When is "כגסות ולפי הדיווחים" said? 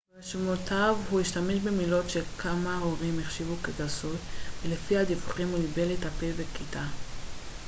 3.63-5.49